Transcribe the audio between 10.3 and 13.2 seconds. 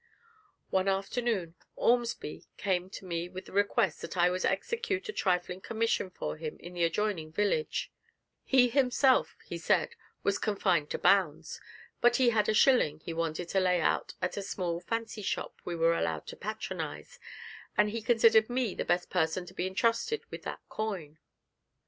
confined to bounds, but he had a shilling he